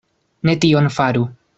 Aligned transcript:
Ne 0.49 0.55
tion 0.65 0.91
faru. 0.99 1.27